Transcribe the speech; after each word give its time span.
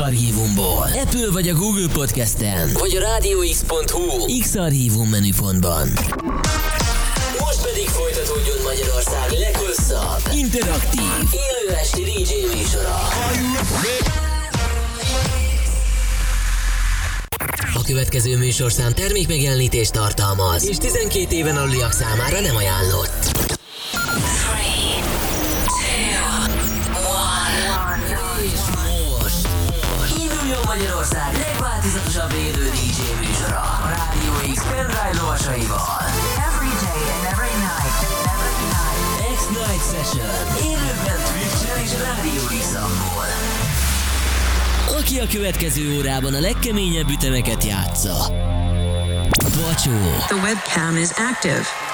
X-Archívumból. 0.00 0.86
Apple 1.02 1.30
vagy 1.32 1.48
a 1.48 1.54
Google 1.54 1.88
Podcasten, 1.92 2.70
vagy 2.78 2.96
a 2.96 3.00
rádióx.hu 3.00 4.38
X-Archívum 4.40 5.08
menüpontban. 5.08 5.88
Most 7.38 7.62
pedig 7.62 7.88
folytatódjon 7.88 8.56
Magyarország 8.64 9.30
leghosszabb, 9.30 10.20
interaktív, 10.34 11.02
élő 11.32 11.76
esti 11.76 12.02
DJ 12.02 12.56
műsora. 12.56 12.98
A 17.74 17.82
következő 17.86 18.36
műsorszám 18.36 18.92
termékmegjelenítést 18.92 19.92
tartalmaz, 19.92 20.68
és 20.68 20.76
12 20.76 21.34
éven 21.34 21.56
aluliak 21.56 21.92
számára 21.92 22.40
nem 22.40 22.56
ajánlott. 22.56 23.48
Legváltozatosabb 31.80 32.32
élő 32.32 32.70
DJ 32.70 33.26
műsora 33.26 33.60
a 33.60 33.88
Rádió 33.88 34.54
X 34.54 34.62
pendrive 34.62 35.20
lovasaival. 35.20 35.80
Every 36.48 36.72
day 36.84 37.02
and 37.14 37.24
every 37.32 37.54
night. 37.68 37.98
X-Night 39.36 39.84
Session. 39.90 40.30
Élőben 40.62 41.20
Twitch-en 41.32 41.82
és 41.84 41.90
Rádió 42.02 42.42
x 42.60 42.74
Aki 44.98 45.18
a 45.18 45.26
következő 45.26 45.96
órában 45.96 46.34
a 46.34 46.40
legkeményebb 46.40 47.08
ütemeket 47.08 47.64
játsza. 47.64 48.16
Bacsó. 49.40 49.98
The 50.26 50.36
webcam 50.36 50.96
is 50.96 51.10
active. 51.10 51.89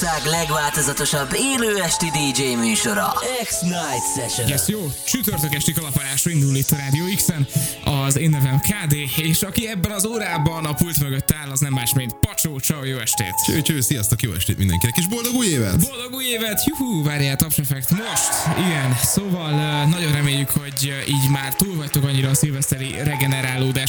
Magyarország 0.00 0.40
legváltozatosabb 0.40 1.28
élő 1.32 1.80
esti 1.82 2.10
DJ 2.10 2.54
műsora. 2.54 3.12
X-Night 3.44 4.04
Session. 4.16 4.52
Ez 4.52 4.68
jó, 4.68 4.92
csütörtök 5.06 5.54
esti 5.54 5.72
kalapálásra 5.72 6.30
indul 6.30 6.56
itt 6.56 6.70
a 6.70 6.76
Rádió 6.76 7.04
X-en. 7.16 7.46
Az 7.84 8.16
én 8.18 8.30
nevem 8.30 8.60
KD, 8.60 8.96
és 9.16 9.42
aki 9.42 9.68
ebben 9.68 9.90
az 9.90 10.06
órában 10.06 10.64
a 10.64 10.72
pult 10.72 11.00
mögött 11.00 11.32
áll, 11.32 11.50
az 11.50 11.60
nem 11.60 11.72
más, 11.72 11.94
mint 11.94 12.14
Pacsó, 12.20 12.60
csau, 12.60 12.84
jó 12.84 12.98
estét! 12.98 13.34
Cső, 13.46 13.62
cső, 13.62 13.80
sziasztok, 13.80 14.22
jó 14.22 14.32
estét 14.32 14.58
mindenkinek, 14.58 14.96
és 14.96 15.06
boldog 15.06 15.34
új 15.34 15.46
évet! 15.46 15.88
Boldog 15.88 16.14
új 16.14 16.24
évet! 16.24 16.64
Juhú, 16.64 17.02
várjál, 17.02 17.36
tapsefekt 17.36 17.90
most! 17.90 18.58
Igen, 18.66 18.96
szóval 19.02 19.84
nagyon 19.84 20.12
reméljük, 20.12 20.50
hogy 20.50 21.04
így 21.08 21.30
már 21.30 21.54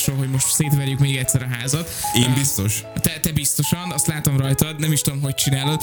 regenerálódásról, 0.06 0.18
hogy 0.18 0.30
most 0.30 0.48
szétverjük 0.48 1.00
még 1.00 1.18
egyszer 1.18 1.42
a 1.42 1.48
házat. 1.60 1.90
Én 2.14 2.34
biztos. 2.34 2.84
Te, 3.02 3.20
te 3.20 3.32
biztosan, 3.32 3.92
azt 3.92 4.08
látom 4.08 4.38
rajtad, 4.38 4.80
nem 4.80 4.92
is 4.92 5.02
tudom, 5.02 5.22
hogy 5.22 5.34
csinálod. 5.34 5.82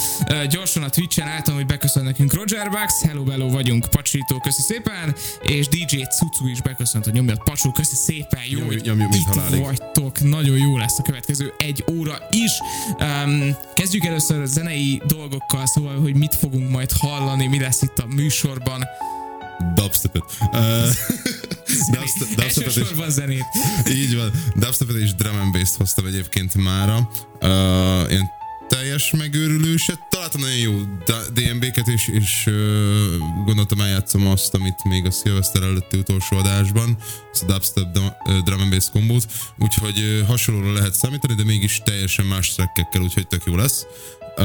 Gyorsan 0.50 0.82
a 0.82 0.88
Twitch-en 0.88 1.26
látom, 1.26 1.54
hogy 1.54 1.66
beköszön 1.66 2.04
nekünk 2.04 2.32
Roger 2.34 2.68
Bucks, 2.70 3.00
hello, 3.02 3.30
hello 3.30 3.48
vagyunk, 3.48 3.86
Pacsító, 3.90 4.38
köszi 4.38 4.62
szépen, 4.62 5.14
és 5.42 5.68
DJ 5.68 5.96
Cucu 6.18 6.46
is 6.48 6.62
beköszönt, 6.62 7.04
hogy 7.04 7.12
nyomjad 7.12 7.42
Pacsó, 7.44 7.72
köszi 7.72 7.94
szépen, 7.94 8.40
jó, 8.48 8.58
Nyomjuk- 8.58 8.72
hogy 8.80 8.88
nyomjuk, 8.88 9.10
mint 9.10 9.22
itt 9.26 9.34
halálig. 9.34 9.60
vagytok, 9.60 10.20
nagyon 10.20 10.56
jó 10.58 10.76
lesz 10.76 10.98
a 10.98 11.02
következő 11.02 11.52
egy 11.58 11.84
óra 11.90 12.18
is. 12.30 12.50
Um, 13.00 13.56
kezdjük 13.74 14.04
először 14.04 14.40
a 14.40 14.44
zenei 14.46 15.02
dolgokkal, 15.06 15.66
szóval, 15.66 16.00
hogy 16.00 16.14
mit 16.16 16.34
fogunk 16.34 16.70
majd 16.70 16.90
hallani, 16.92 17.46
mi 17.46 17.60
lesz 17.60 17.82
itt 17.82 17.98
a 17.98 18.06
műsorban. 18.06 18.84
Dubstepet. 19.74 20.24
Uh, 20.52 20.58
dubstep, 21.91 22.28
dubstepet 22.28 22.56
és, 22.56 22.76
Elsősorban 22.76 23.10
zenét. 23.10 23.44
így 23.91 24.16
van, 24.16 24.31
dubstepet 24.54 24.97
és 24.97 25.14
drum 25.14 25.37
and 25.40 25.52
bass 25.52 25.76
hoztam 25.76 26.06
egyébként 26.06 26.55
mára. 26.55 27.11
Uh, 27.40 28.11
ilyen 28.11 28.31
teljes 28.69 29.11
megőrülőset. 29.11 29.99
Találtam 30.11 30.40
nagyon 30.40 30.56
jó 30.56 30.73
DMB-ket, 31.32 31.88
és, 31.88 32.08
és 32.08 32.44
uh, 32.46 32.55
gondoltam 33.44 33.81
eljátszom 33.81 34.26
azt, 34.26 34.55
amit 34.55 34.84
még 34.84 35.06
a 35.06 35.11
Szilveszter 35.11 35.62
előtti 35.62 35.99
utolsó 35.99 36.37
adásban, 36.37 36.96
ezt 37.32 37.43
a 37.43 37.46
dubstep 37.46 37.96
ö, 38.28 38.38
drum 38.44 38.61
and 38.61 38.70
bass 38.70 38.90
kombót, 38.93 39.26
úgyhogy 39.58 39.99
uh, 39.99 40.26
hasonlóra 40.26 40.73
lehet 40.73 40.94
számítani, 40.94 41.35
de 41.35 41.44
mégis 41.44 41.81
teljesen 41.85 42.25
más 42.25 42.55
trackekkel, 42.55 43.02
úgyhogy 43.02 43.26
tök 43.26 43.43
jó 43.44 43.56
lesz. 43.56 43.87
Uh, 44.37 44.44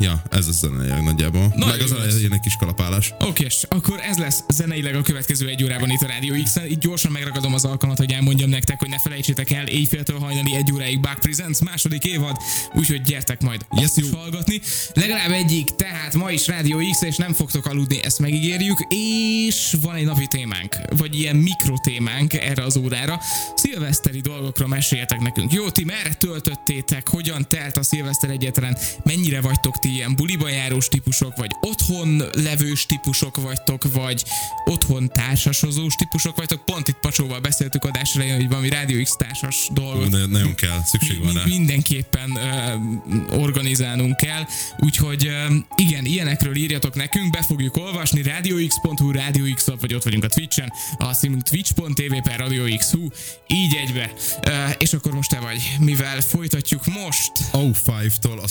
ja, 0.00 0.22
ez 0.30 0.46
a 0.48 0.52
zeneileg 0.52 1.02
nagyjából. 1.02 1.52
Nagyon 1.56 1.68
Meg 1.68 1.80
az 1.80 1.92
elején 1.92 2.32
egy 2.32 2.40
kis 2.40 2.56
kalapálás. 2.58 3.14
Oké, 3.20 3.44
és 3.44 3.62
akkor 3.68 4.00
ez 4.00 4.16
lesz 4.16 4.42
zeneileg 4.48 4.94
a 4.94 5.02
következő 5.02 5.48
egy 5.48 5.64
órában 5.64 5.90
itt 5.90 6.00
a 6.00 6.06
Rádió 6.06 6.42
x 6.42 6.56
Itt 6.68 6.80
gyorsan 6.80 7.12
megragadom 7.12 7.54
az 7.54 7.64
alkalmat, 7.64 7.98
hogy 7.98 8.12
elmondjam 8.12 8.50
nektek, 8.50 8.78
hogy 8.78 8.88
ne 8.88 8.98
felejtsétek 8.98 9.50
el 9.50 9.66
éjféltől 9.66 10.18
hajnali 10.18 10.54
egy 10.54 10.72
óráig 10.72 11.00
Back 11.00 11.18
Presents 11.20 11.60
második 11.60 12.04
évad, 12.04 12.36
úgyhogy 12.74 13.00
gyertek 13.02 13.40
majd 13.42 13.66
Yes, 13.76 13.90
jó. 13.96 14.18
hallgatni. 14.18 14.60
Legalább 14.94 15.30
egyik, 15.30 15.70
tehát 15.76 16.14
ma 16.14 16.30
is 16.30 16.46
Rádió 16.46 16.78
X, 16.90 17.02
és 17.02 17.16
nem 17.16 17.32
fogtok 17.32 17.66
aludni, 17.66 18.04
ezt 18.04 18.18
megígérjük, 18.18 18.86
és 18.88 19.74
van 19.82 19.94
egy 19.94 20.04
napi 20.04 20.26
témánk, 20.26 20.76
vagy 20.96 21.18
ilyen 21.18 21.36
mikrotémánk 21.36 22.32
erre 22.34 22.62
az 22.62 22.76
órára. 22.76 23.20
Szilveszteri 23.54 24.20
dolgokról 24.20 24.68
meséljetek 24.68 25.20
nekünk. 25.20 25.52
Jó, 25.52 25.70
ti 25.70 25.84
merre 25.84 26.14
töltöttétek, 26.14 27.08
hogyan 27.08 27.48
telt 27.48 27.76
a 27.76 27.82
szilveszter 27.82 28.30
egyetlen, 28.30 28.76
mennyire 29.14 29.40
vagytok 29.40 29.78
ti 29.78 29.88
ilyen 29.88 30.14
buliba 30.16 30.48
járós 30.48 30.88
típusok, 30.88 31.36
vagy 31.36 31.50
otthon 31.60 32.22
levős 32.32 32.86
típusok 32.86 33.36
vagytok, 33.36 33.92
vagy 33.92 34.24
otthon 34.64 35.08
társasozós 35.08 35.94
típusok 35.94 36.36
vagytok. 36.36 36.64
Pont 36.64 36.88
itt 36.88 36.98
Pacsóval 37.00 37.40
beszéltük 37.40 37.84
adás 37.84 38.14
elején, 38.14 38.34
hogy 38.34 38.48
valami 38.48 38.68
Rádió 38.68 39.02
X 39.02 39.16
társas 39.16 39.68
dolgot. 39.72 40.10
De 40.10 40.26
nagyon 40.26 40.54
kell, 40.54 40.80
szükség 40.84 41.24
van 41.24 41.32
rá. 41.32 41.42
mi- 41.44 41.50
mindenképpen 41.56 42.30
uh, 42.30 43.40
organizálnunk 43.42 44.16
kell, 44.16 44.46
úgyhogy 44.78 45.26
uh, 45.26 45.56
igen, 45.76 46.04
ilyenekről 46.04 46.56
írjatok 46.56 46.94
nekünk, 46.94 47.30
be 47.30 47.42
fogjuk 47.42 47.76
olvasni, 47.76 48.22
radiox.hu, 48.22 49.10
Radio 49.10 49.54
X 49.54 49.66
vagy 49.80 49.94
ott 49.94 50.04
vagyunk 50.04 50.24
a 50.24 50.28
Twitch-en, 50.28 50.72
a 50.98 51.04
címünk 51.04 51.42
twitch.tv 51.42 52.14
per 52.22 52.38
Radio 52.38 52.76
X.hu, 52.76 53.08
így 53.46 53.74
egybe. 53.74 54.12
Uh, 54.46 54.74
és 54.78 54.92
akkor 54.92 55.12
most 55.12 55.30
te 55.30 55.38
vagy, 55.38 55.76
mivel 55.80 56.20
folytatjuk 56.20 56.86
most, 56.86 57.32
O5-tól 57.52 58.42
a 58.42 58.48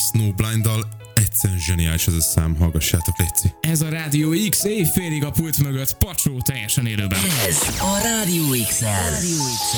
Snowblind-dal 0.51 0.87
egyszerűen 1.13 1.59
zseniális 1.59 2.07
ez 2.07 2.13
a 2.13 2.21
szám, 2.21 2.55
hallgassátok, 2.55 3.17
Léci. 3.17 3.53
ez 3.61 3.81
a 3.81 3.89
Radio 3.89 4.49
X 4.49 4.63
éjfélig 4.63 5.23
a 5.23 5.31
pult 5.31 5.57
mögött, 5.63 5.97
Pacsó 5.97 6.41
teljesen 6.41 6.85
élőben. 6.85 7.19
Ez 7.47 7.57
a 7.79 7.97
Rádió 8.03 8.43
x 8.67 8.81
Rádió 8.81 9.37
x 9.37 9.73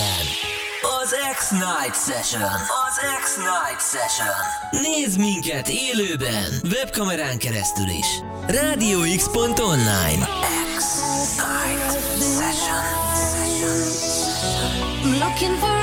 Az 1.01 1.15
X-Night 1.37 1.95
Session. 2.05 2.51
Az 2.85 2.97
X-Night 3.23 3.81
Session. 3.91 4.35
Nézd 4.81 5.19
minket 5.19 5.69
élőben, 5.69 6.51
webkamerán 6.63 7.37
keresztül 7.37 7.89
is. 7.89 8.07
RádioX.online. 8.47 10.27
X-Night 10.77 11.91
Session. 12.19 13.11
I'm 15.03 15.19
looking 15.19 15.57
for 15.59 15.82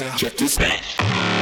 sound. 0.00 0.18
Check 0.18 0.36
this. 0.36 1.39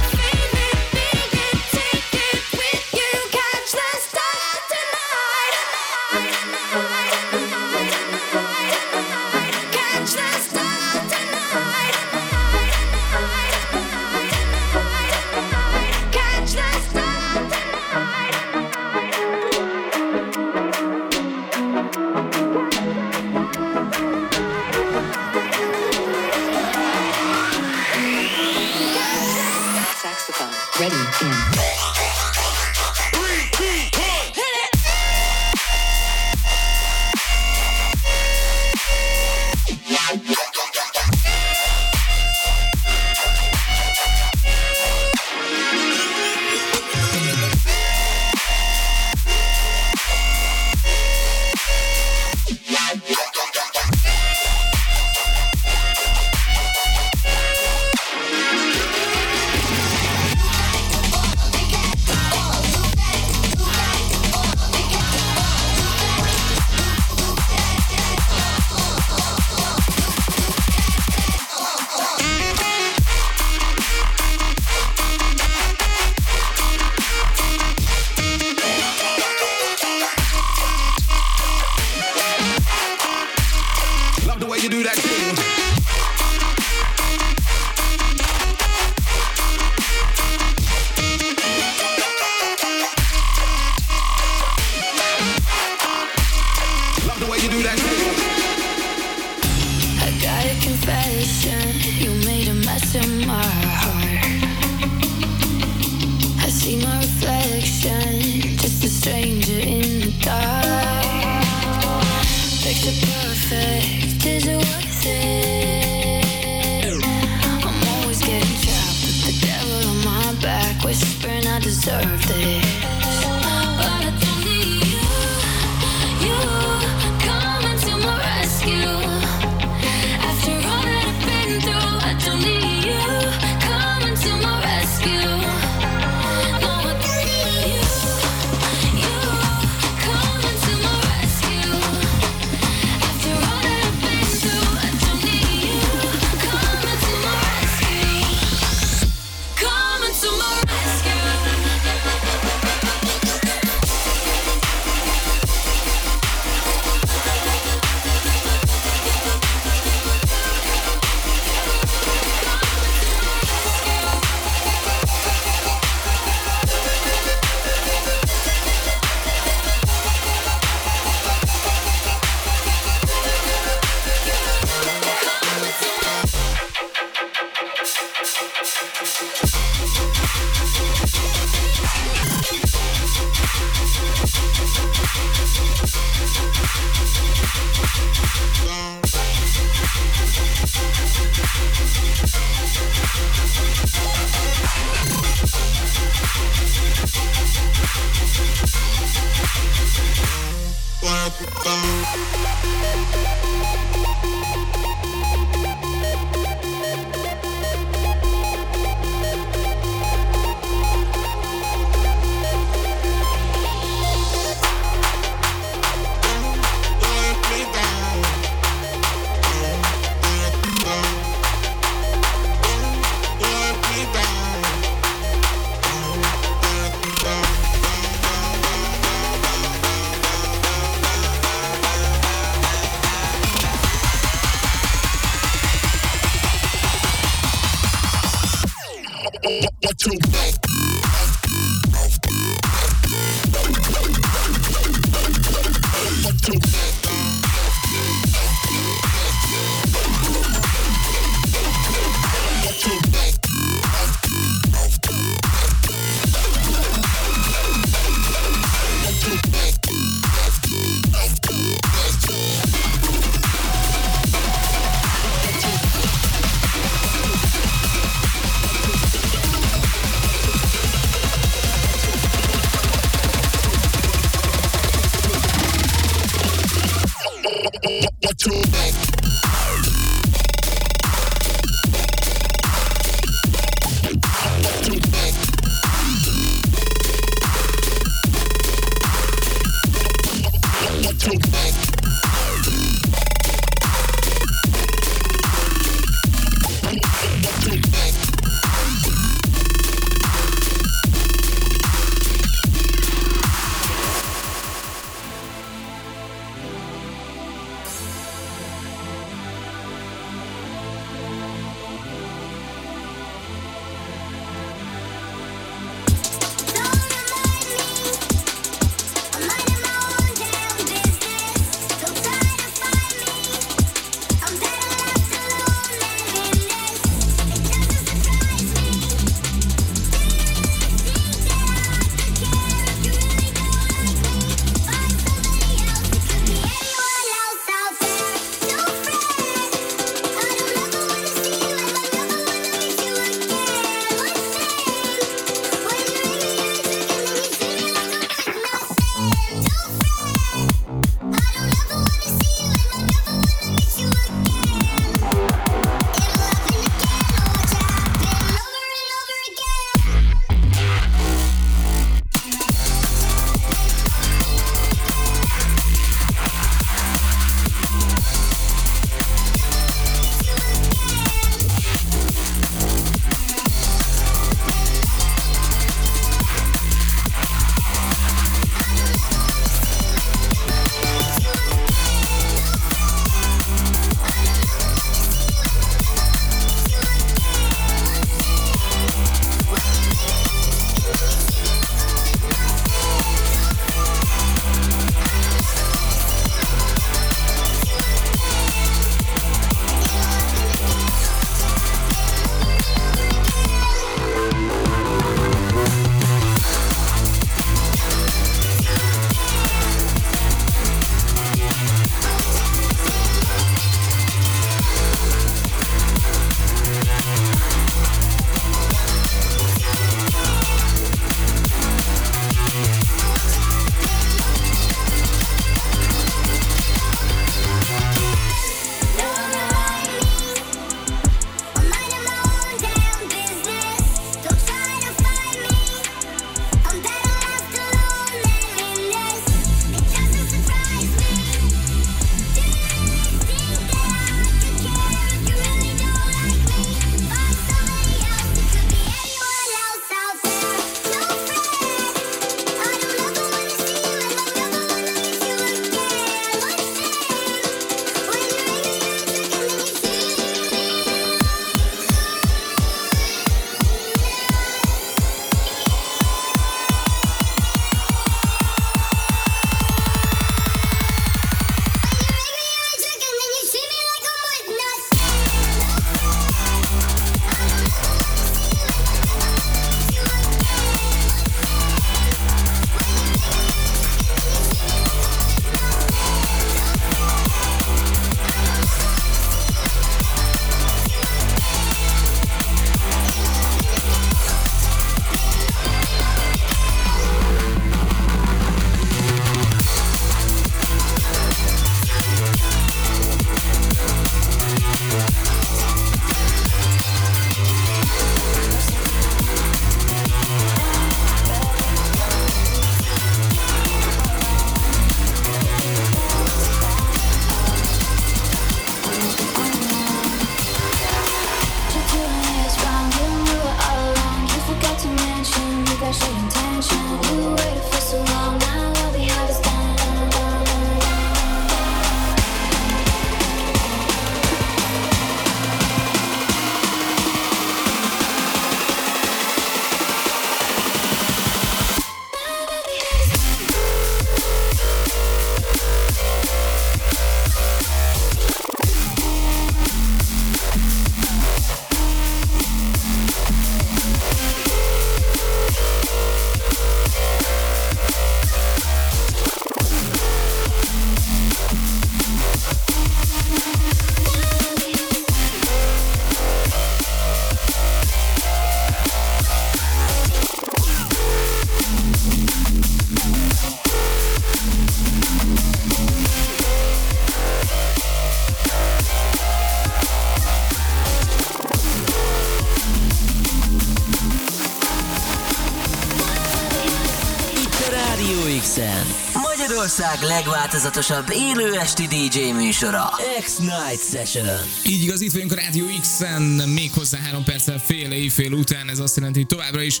Magyarország 589.72 590.22
legváltozatosabb 590.22 591.26
élő 591.30 591.78
esti 591.78 592.06
DJ 592.06 592.50
műsora. 592.50 593.10
X-Night 593.40 594.08
Session. 594.10 594.46
Így 594.86 595.02
igaz, 595.02 595.20
itt 595.20 595.32
vagyunk 595.32 595.52
a 595.52 595.54
Rádió 595.54 595.84
X-en, 596.00 596.42
méghozzá 596.68 597.18
három 597.18 597.44
perccel 597.44 597.78
fél 597.78 598.12
éjfél 598.12 598.52
után, 598.52 598.88
ez 598.88 598.98
azt 598.98 599.16
jelenti, 599.16 599.38
hogy 599.38 599.48
továbbra 599.48 599.82
is 599.82 600.00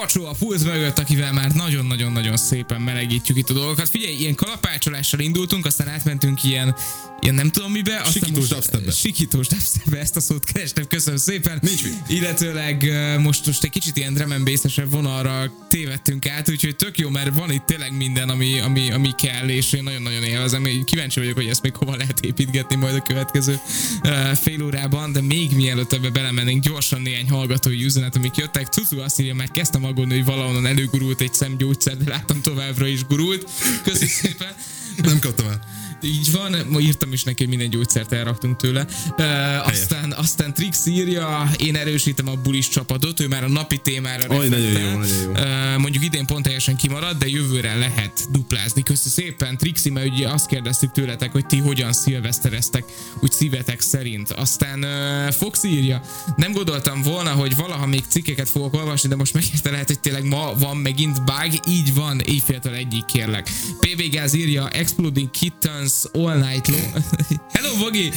Pacsó 0.00 0.24
a 0.24 0.34
pult 0.38 0.64
mögött, 0.64 0.98
akivel 0.98 1.32
már 1.32 1.52
nagyon-nagyon-nagyon 1.52 2.36
szépen 2.36 2.80
melegítjük 2.80 3.36
itt 3.36 3.50
a 3.50 3.52
dolgokat. 3.52 3.88
Figyelj, 3.88 4.14
ilyen 4.14 4.34
kalapácsolással 4.34 5.20
indultunk, 5.20 5.66
aztán 5.66 5.88
átmentünk 5.88 6.44
ilyen, 6.44 6.74
ilyen 7.20 7.34
nem 7.34 7.50
tudom 7.50 7.70
mibe. 7.70 7.96
Aztán 7.96 8.12
Sikítós 8.12 8.48
dubstepbe. 8.48 8.90
Sikítós 8.90 9.46
dubstepbe, 9.46 9.98
ezt 9.98 10.16
a 10.16 10.20
szót 10.20 10.44
kerestem, 10.44 10.86
köszönöm 10.86 11.18
szépen. 11.18 11.58
Nincs 11.62 11.82
mit. 11.82 11.94
Illetőleg 12.06 12.90
most, 13.20 13.46
most 13.46 13.64
egy 13.64 13.70
kicsit 13.70 13.96
ilyen 13.96 14.14
drum 14.14 14.30
and 14.30 14.44
bass-esebb 14.44 14.90
vonalra 14.90 15.52
tévedtünk 15.68 16.28
át, 16.28 16.48
úgyhogy 16.50 16.76
tök 16.76 16.98
jó, 16.98 17.08
mert 17.08 17.34
van 17.34 17.50
itt 17.50 17.64
tényleg 17.64 17.96
minden, 17.96 18.28
ami, 18.28 18.60
ami, 18.60 18.90
ami 18.90 19.10
kell, 19.14 19.48
és 19.48 19.72
én 19.72 19.82
nagyon-nagyon 19.82 20.22
élvezem. 20.22 20.64
Én 20.64 20.84
kíváncsi 20.84 21.20
vagyok, 21.20 21.34
hogy 21.34 21.48
ezt 21.48 21.62
még 21.62 21.76
hova 21.76 21.96
lehet 21.96 22.20
építgetni 22.20 22.76
majd 22.76 22.94
a 22.94 23.02
következő 23.02 23.60
uh, 24.02 24.32
fél 24.32 24.62
órában, 24.62 25.12
de 25.12 25.20
még 25.20 25.50
mielőtt 25.50 25.92
ebbe 25.92 26.10
belemennénk, 26.10 26.62
gyorsan 26.62 27.00
néhány 27.00 27.28
hallgatói 27.28 27.84
üzenet, 27.84 28.16
amik 28.16 28.36
jöttek. 28.36 28.66
Cucu 28.66 29.00
azt 29.00 29.20
írja, 29.20 29.34
már 29.34 29.50
kezdtem 29.50 29.83
aggódni, 29.84 30.14
hogy 30.14 30.24
valahonnan 30.24 30.66
előgurult 30.66 31.20
egy 31.20 31.34
szemgyógyszer, 31.34 31.96
de 31.96 32.10
láttam 32.10 32.40
továbbra 32.40 32.86
is 32.86 33.06
gurult. 33.06 33.50
Köszönöm 33.82 34.08
szépen. 34.08 34.54
Nem 35.02 35.18
kaptam 35.18 35.46
el. 35.46 35.83
Így 36.04 36.32
van, 36.32 36.56
ma 36.68 36.80
írtam 36.80 37.12
is 37.12 37.22
neki, 37.22 37.38
hogy 37.38 37.48
minden 37.48 37.70
gyógyszert 37.70 38.12
elraktunk 38.12 38.56
tőle. 38.56 38.86
Uh, 39.18 39.66
aztán, 39.66 40.12
aztán 40.12 40.54
Trix 40.54 40.86
írja, 40.86 41.50
én 41.56 41.76
erősítem 41.76 42.28
a 42.28 42.34
bulis 42.34 42.68
csapatot, 42.68 43.20
ő 43.20 43.28
már 43.28 43.44
a 43.44 43.48
napi 43.48 43.78
témára 43.78 44.36
Oj, 44.36 44.48
nagyon 44.48 44.66
jó, 44.66 44.98
nagyon 44.98 45.06
jó. 45.22 45.30
Uh, 45.30 45.78
mondjuk 45.78 46.04
idén 46.04 46.26
pont 46.26 46.42
teljesen 46.42 46.76
kimarad, 46.76 47.16
de 47.18 47.28
jövőre 47.28 47.74
lehet 47.74 48.26
duplázni. 48.30 48.82
Köszi 48.82 49.08
szépen, 49.08 49.56
Trixi, 49.56 49.90
mert 49.90 50.06
ugye 50.06 50.28
azt 50.28 50.46
kérdeztük 50.46 50.92
tőletek, 50.92 51.32
hogy 51.32 51.46
ti 51.46 51.58
hogyan 51.58 51.92
szilvesztereztek, 51.92 52.84
úgy 53.20 53.32
szívetek 53.32 53.80
szerint. 53.80 54.30
Aztán 54.30 54.84
uh, 54.84 55.32
Fox 55.32 55.64
írja, 55.64 56.02
nem 56.36 56.52
gondoltam 56.52 57.02
volna, 57.02 57.30
hogy 57.30 57.56
valaha 57.56 57.86
még 57.86 58.02
cikkeket 58.08 58.50
fogok 58.50 58.74
olvasni, 58.74 59.08
de 59.08 59.16
most 59.16 59.34
megérte 59.34 59.70
lehet, 59.70 59.86
hogy 59.86 60.00
tényleg 60.00 60.24
ma 60.24 60.54
van 60.58 60.76
megint 60.76 61.24
bug, 61.24 61.68
így 61.68 61.94
van, 61.94 62.20
éjféltől 62.20 62.74
egyik 62.74 63.04
kérlek. 63.04 63.50
PV 63.80 64.02
Gáz 64.10 64.34
írja, 64.34 64.68
Exploding 64.68 65.30
Kittens 65.30 65.93
All 66.14 66.36
Night 66.38 66.68
Long. 66.68 67.04
Hello, 67.54 67.76
Bogi! 67.78 68.12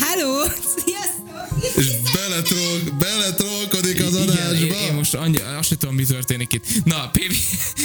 Hello! 0.00 0.46
Sziasztok! 0.76 1.19
És 1.76 1.86
beletrol, 2.12 2.78
beletrolkodik 2.98 4.02
az 4.02 4.14
Igen, 4.14 4.28
adásba. 4.28 4.64
én, 4.64 4.72
én 4.72 4.92
most 4.94 5.14
annyi, 5.14 5.36
azt 5.58 5.68
sem 5.68 5.78
tudom, 5.78 5.94
mi 5.94 6.04
történik 6.04 6.52
itt. 6.52 6.84
Na, 6.84 7.10
PV, 7.12 7.34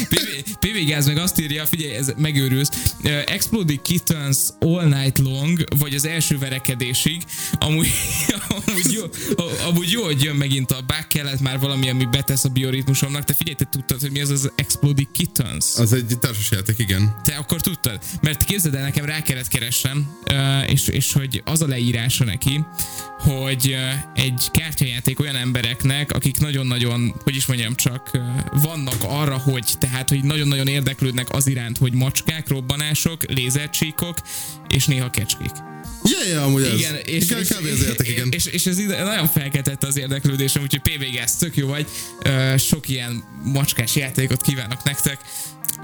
PV, 0.10 0.51
PV 0.60 0.86
Gáz 0.88 1.06
meg 1.08 1.17
azt 1.17 1.39
írja, 1.39 1.65
figyelj, 1.65 1.93
ez 1.93 2.12
megőrülsz. 2.17 2.69
Uh, 3.04 3.12
Exploding 3.25 3.82
Kittens 3.82 4.38
All 4.60 4.86
Night 4.86 5.17
Long, 5.17 5.63
vagy 5.78 5.95
az 5.95 6.06
első 6.06 6.38
verekedésig. 6.38 7.23
Amúgy, 7.60 7.88
amúgy, 8.67 8.91
jó, 8.91 9.04
amúgy 9.67 9.91
jó, 9.91 10.04
hogy 10.04 10.23
jön 10.23 10.36
megint 10.36 10.71
a 10.71 10.82
bug 10.88 11.08
kellett 11.08 11.39
már 11.39 11.60
valami, 11.60 11.89
ami 11.89 12.06
betesz 12.06 12.43
a 12.43 12.49
bioritmusomnak. 12.49 13.23
Te 13.23 13.34
figyelj, 13.34 13.56
te 13.56 13.67
tudtad, 13.71 14.01
hogy 14.01 14.12
mi 14.12 14.21
az 14.21 14.30
az 14.30 14.51
Exploding 14.56 15.12
Kittens? 15.12 15.65
Az 15.78 15.93
egy 15.93 16.17
társasjáték, 16.19 16.80
igen. 16.80 17.15
Te 17.23 17.36
akkor 17.36 17.62
tudtad? 17.62 17.99
Mert 18.21 18.43
képzeld 18.43 18.75
el, 18.75 18.84
nekem 18.84 19.06
rá 19.06 19.21
kellett 19.21 19.47
keresnem, 19.47 20.08
ö, 20.25 20.60
és, 20.62 20.88
és 20.88 21.12
hogy 21.13 21.41
az 21.45 21.62
a 21.62 21.67
leírása 21.67 22.23
neki, 22.23 22.65
hogy 23.19 23.55
ö, 23.63 23.89
egy 24.15 24.48
kártyajáték 24.52 25.20
olyan 25.20 25.36
embereknek, 25.36 26.12
akik 26.12 26.38
nagyon-nagyon, 26.38 27.15
hogy 27.24 27.36
is 27.36 27.46
mondjam 27.46 27.76
csak, 27.76 28.12
vannak 28.54 29.04
arra, 29.04 29.38
hogy 29.38 29.65
tehát, 29.80 30.10
hogy 30.10 30.24
nagyon-nagyon 30.24 30.68
érdeklődnek 30.68 31.30
az 31.30 31.48
iránt, 31.48 31.78
hogy 31.78 31.94
macskák, 31.94 32.48
robbanások, 32.48 33.32
lézercsíkok, 33.32 34.18
és 34.70 34.86
néha 34.86 35.10
kecskék. 35.10 35.52
Ja, 36.04 36.34
ja, 36.34 36.44
amúgy 36.44 36.63
ez. 36.63 36.80
Igen, 36.80 36.96
és, 36.96 37.24
igen, 37.24 37.39
és, 37.39 37.47
kb. 37.47 38.08
igen. 38.08 38.30
és, 38.32 38.45
és 38.45 38.66
ez 38.66 38.80
ide, 38.80 39.03
nagyon 39.03 39.28
felkeltette 39.28 39.88
az 39.88 39.97
érdeklődésem, 39.97 40.62
úgyhogy 40.62 40.82
PVG, 40.82 41.16
ez 41.16 41.36
tök 41.36 41.58
jó 41.58 41.68
vagy. 41.68 41.88
Sok 42.58 42.89
ilyen 42.89 43.24
macskás 43.43 43.95
játékot 43.95 44.41
kívánok 44.41 44.84
nektek. 44.84 45.20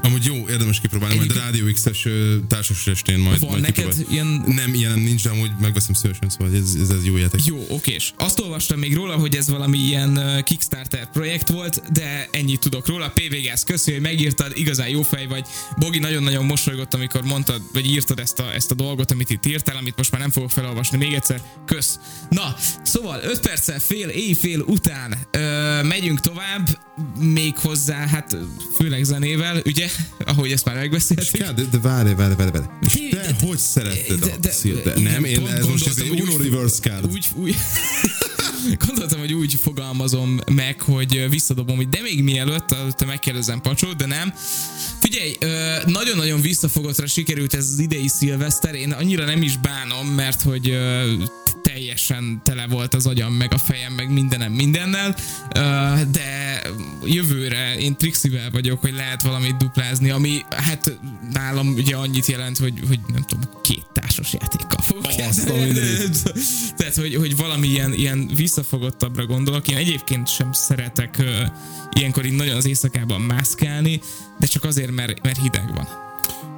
Amúgy 0.02 0.26
jó, 0.26 0.36
érdemes 0.50 0.80
kipróbálni, 0.80 1.16
majd 1.16 1.32
a 1.32 1.34
Rádió 1.34 1.66
X-es 1.74 2.08
társas 2.48 2.88
estén 2.88 3.20
majd, 3.20 3.40
Van 3.40 3.50
majd 3.50 3.62
neked 3.62 4.06
ilyen- 4.10 4.44
Nem, 4.46 4.74
ilyen 4.74 5.00
nincs, 5.00 5.24
de 5.24 5.30
amúgy 5.30 5.52
megveszem 5.62 5.94
szívesen, 5.94 6.30
szóval 6.30 6.54
ez, 6.56 6.76
ez, 6.82 6.90
ez 6.90 7.06
jó 7.06 7.18
játék. 7.18 7.46
Jó, 7.46 7.66
okés. 7.70 8.14
Azt 8.18 8.40
olvastam 8.40 8.80
még 8.80 8.96
róla, 8.96 9.16
hogy 9.16 9.36
ez 9.36 9.50
valami 9.50 9.78
ilyen 9.78 10.42
Kickstarter 10.46 11.10
projekt 11.12 11.48
volt, 11.50 11.92
de 11.92 12.28
ennyit 12.32 12.60
tudok 12.60 12.88
róla. 12.88 13.10
PVGász, 13.10 13.64
köszi, 13.64 13.92
hogy 13.92 14.02
megírtad, 14.02 14.52
igazán 14.56 14.88
jó 14.90 15.02
fej 15.02 15.26
vagy. 15.26 15.46
Bogi 15.78 16.00
nagyon-nagyon 16.00 16.46
mosolygott, 16.46 16.94
amikor 16.94 17.22
mondtad, 17.24 17.62
vagy 17.74 17.86
írtad 17.90 18.20
ezt 18.20 18.40
a, 18.40 18.54
ezt 18.54 18.72
a 18.72 18.76
dolgot, 18.76 19.12
amit 19.12 19.30
itt 19.30 19.46
írtál, 19.46 19.76
amit 19.76 19.98
most 19.98 20.12
már 20.12 20.22
nem 20.22 20.32
fogok 20.32 20.52
felolvasni 20.52 20.98
még 20.98 21.14
egyszer. 21.14 21.42
Kösz. 21.66 22.00
Na, 22.30 22.56
szóval 22.84 23.20
5 23.24 23.40
perccel 23.40 23.80
fél 23.80 24.08
éjfél 24.10 24.60
után 24.60 25.18
ö, 25.32 25.40
megyünk 25.84 26.20
tovább, 26.20 26.80
még 27.20 27.58
hozzá, 27.58 28.08
hát 28.08 28.38
főleg 28.76 29.04
zenével, 29.04 29.62
ugye, 29.66 29.81
ahogy 30.26 30.52
ezt 30.52 30.66
már 30.66 30.76
megbeszéltük. 30.76 31.44
De, 31.44 31.64
de 31.72 31.80
várj, 31.80 32.14
várj, 32.14 32.34
várj, 32.36 32.52
várj. 32.52 32.66
Te 33.10 33.18
de- 33.18 33.36
hogy 33.42 33.58
szeretted 33.58 34.20
de- 34.20 34.32
a 34.32 34.38
de- 34.38 34.52
szírt? 34.52 34.84
De, 34.84 35.00
Nem, 35.00 35.24
én 35.24 35.48
ez 35.48 35.66
most 35.66 35.88
ez 35.88 35.98
egy 35.98 36.22
Uno 36.22 36.38
reverse 36.38 36.80
card. 36.82 37.12
Úgy, 37.12 37.28
úgy, 37.36 37.56
gondoltam, 38.86 39.20
hogy 39.20 39.34
úgy 39.34 39.60
fogalmazom 39.62 40.40
meg, 40.52 40.82
hogy 40.82 41.30
visszadobom, 41.30 41.76
hogy 41.76 41.90
de 41.90 42.02
még 42.02 42.24
mielőtt, 42.24 42.76
te 42.96 43.06
megkérdezem 43.06 43.62
Pacsót, 43.62 43.96
de 43.96 44.06
nem. 44.06 44.34
Figyelj, 45.00 45.38
nagyon-nagyon 45.86 46.42
visszafogottra 46.42 47.08
sikerült 47.08 47.54
ez 47.54 47.66
az 47.72 47.80
idei 47.80 48.08
szilveszter, 48.08 48.76
én 48.76 48.92
annyira 48.92 49.26
nem 49.26 49.42
is 49.42 49.58
bánom, 49.58 50.08
mert 50.08 50.42
hogy 50.42 50.78
teljesen 51.74 52.42
tele 52.44 52.68
volt 52.68 52.94
az 52.94 53.06
agyam, 53.06 53.34
meg 53.34 53.54
a 53.54 53.58
fejem, 53.58 53.94
meg 53.94 54.12
mindenem 54.12 54.52
mindennel, 54.52 55.16
de 56.12 56.62
jövőre 57.06 57.76
én 57.78 57.96
Trixivel 57.96 58.50
vagyok, 58.52 58.82
hogy 58.82 58.94
lehet 58.94 59.22
valamit 59.22 59.58
duplázni, 59.58 60.10
ami 60.10 60.42
hát 60.50 61.00
nálam 61.34 61.74
ugye 61.74 61.96
annyit 61.96 62.26
jelent, 62.26 62.58
hogy, 62.58 62.74
hogy 62.88 63.00
nem 63.14 63.26
tudom, 63.28 63.50
két 63.62 63.86
társas 63.94 64.34
játékkal 64.34 64.82
fogok. 64.82 65.06
Tehát, 66.78 66.96
hogy, 66.96 67.16
hogy 67.16 67.38
valami 67.38 67.68
ilyen, 67.68 67.94
ilyen 67.94 68.32
visszafogottabbra 68.36 69.26
gondolok. 69.26 69.68
Én 69.68 69.78
egyébként 69.78 70.28
sem 70.28 70.52
szeretek 70.54 71.24
ilyenkor 71.94 72.26
így 72.26 72.36
nagyon 72.36 72.56
az 72.56 72.66
éjszakában 72.68 73.22
mászkálni, 73.22 74.02
de 74.40 74.46
csak 74.46 74.64
azért, 74.64 74.92
mert, 74.92 75.24
mert 75.24 75.42
hideg 75.42 75.74
van. 75.76 76.11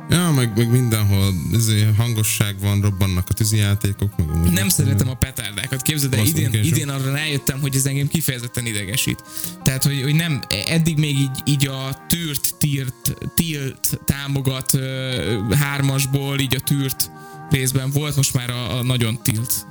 Ja, 0.10 0.32
meg, 0.32 0.58
meg 0.58 0.72
mindenhol 0.72 1.34
ezért 1.54 1.96
hangosság 1.96 2.60
van, 2.60 2.82
robbannak 2.82 3.30
a 3.30 3.34
tűzijátékok. 3.34 4.18
Meg 4.18 4.30
amúgy 4.30 4.52
Nem 4.52 4.70
szeretem 4.70 5.10
a 5.10 5.14
petárdákat, 5.14 5.82
képzeld 5.82 6.14
el, 6.14 6.26
idén, 6.26 6.54
idén 6.54 6.90
arra 6.90 7.12
rájöttem, 7.12 7.60
hogy 7.62 7.76
ez 7.76 7.86
engem 7.86 8.08
kifejezetten 8.08 8.66
idegesít. 8.66 9.24
Tehát, 9.64 9.84
hogy, 9.84 10.02
hogy 10.02 10.16
nem, 10.16 10.42
eddig 10.68 10.98
még 10.98 11.18
így, 11.18 11.42
így 11.46 11.68
a 11.68 12.06
tűrt, 12.08 12.56
tírt, 12.58 13.18
tilt 13.36 14.00
támogat 14.06 14.78
hármasból, 15.52 16.40
így 16.40 16.56
a 16.56 16.60
tűrt 16.60 17.12
részben 17.50 17.92
volt, 17.92 18.16
most 18.16 18.34
már 18.34 18.50
a, 18.50 18.78
a 18.78 18.84
nagyon 18.84 19.20
tilt. 19.24 19.66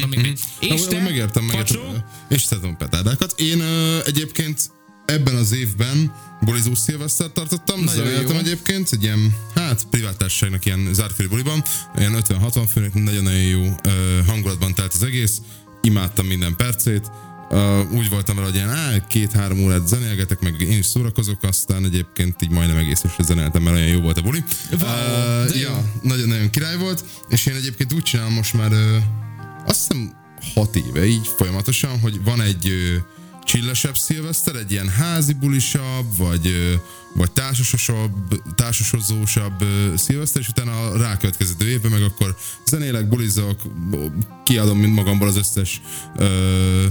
Na 0.00 0.06
mindegy. 0.06 0.40
És 0.60 0.68
És 0.68 0.80
te, 0.86 1.02
megértem, 1.02 1.44
megértem. 1.44 1.80
Pacsó? 1.80 2.04
És 2.28 2.44
a 2.50 2.74
petárdákat. 2.78 3.40
Én 3.40 3.60
ö, 3.60 3.98
egyébként 4.06 4.70
ebben 5.06 5.34
az 5.34 5.52
évben 5.52 6.12
bulizó 6.40 6.74
szilvesztert 6.74 7.32
tartottam, 7.32 7.80
jó. 7.96 8.30
egyébként, 8.30 8.88
egy 8.92 9.02
ilyen, 9.02 9.34
hát 9.54 9.84
privátárságnak 9.90 10.64
ilyen 10.64 10.88
zártkörű 10.92 11.28
buliban, 11.28 11.62
ilyen 11.98 12.16
50-60 12.28 12.68
főnek 12.72 12.94
nagyon-nagyon 12.94 13.40
jó 13.40 13.62
ö, 13.62 14.20
hangulatban 14.26 14.74
telt 14.74 14.92
az 14.94 15.02
egész, 15.02 15.40
imádtam 15.82 16.26
minden 16.26 16.56
percét, 16.56 17.10
Uh, 17.50 17.92
úgy 17.92 18.08
voltam 18.08 18.34
vele, 18.34 18.48
hogy 18.48 18.56
ilyen 18.56 18.70
á, 18.70 19.06
két-három 19.06 19.58
órát 19.64 19.88
zenélgetek, 19.88 20.40
meg 20.40 20.60
én 20.60 20.78
is 20.78 20.86
szórakozok, 20.86 21.42
aztán 21.42 21.84
egyébként 21.84 22.42
így 22.42 22.50
majdnem 22.50 22.76
egész 22.76 23.04
esre 23.04 23.24
zenéltem, 23.24 23.62
mert 23.62 23.76
olyan 23.76 23.88
jó 23.88 24.00
volt 24.00 24.18
a 24.18 24.22
buli. 24.22 24.44
Wow, 24.70 24.80
jó. 25.54 25.60
ja, 25.60 25.92
nagyon-nagyon 26.02 26.50
király 26.50 26.76
volt, 26.76 27.04
és 27.28 27.46
én 27.46 27.54
egyébként 27.54 27.92
úgy 27.92 28.02
csinálom 28.02 28.32
most 28.32 28.54
már 28.54 28.72
ö, 28.72 28.96
azt 29.66 29.78
hiszem 29.80 30.12
hat 30.54 30.76
éve 30.76 31.06
így 31.06 31.30
folyamatosan, 31.36 32.00
hogy 32.00 32.24
van 32.24 32.40
egy 32.40 32.68
ö, 32.68 32.96
csillesebb 33.46 33.96
szilveszter, 33.96 34.54
egy 34.54 34.72
ilyen 34.72 34.88
házi 34.88 35.32
bulisabb, 35.32 36.16
vagy, 36.16 36.78
vagy 37.14 37.30
társasosabb, 37.32 38.42
társasozósabb 38.54 39.64
szilveszter, 39.96 40.42
és 40.42 40.48
utána 40.48 40.86
a 40.86 40.96
rákövetkező 40.96 41.68
évben 41.68 41.90
meg 41.90 42.02
akkor 42.02 42.36
zenélek, 42.66 43.08
bulizok, 43.08 43.60
kiadom 44.44 44.78
mind 44.78 44.94
magamból 44.94 45.28
az 45.28 45.36
összes 45.36 45.80
ö, 46.16 46.84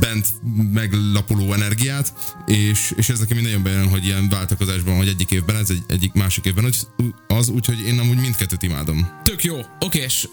bent 0.00 0.26
meglapuló 0.72 1.52
energiát, 1.52 2.12
és, 2.46 2.92
és 2.96 3.08
ez 3.08 3.18
nekem 3.18 3.38
nagyon 3.38 3.62
bejön, 3.62 3.88
hogy 3.88 4.04
ilyen 4.04 4.28
váltakozásban, 4.28 4.96
hogy 4.96 5.08
egyik 5.08 5.30
évben 5.30 5.56
ez, 5.56 5.70
egy, 5.70 5.82
egyik 5.86 6.12
másik 6.12 6.44
évben 6.44 6.64
az, 6.64 6.88
az 7.26 7.48
úgyhogy 7.48 7.80
én 7.86 7.98
amúgy 7.98 8.16
mindkettőt 8.16 8.62
imádom. 8.62 9.08
Tök 9.24 9.44
jó, 9.44 9.56
oké, 9.80 9.98
és 9.98 10.28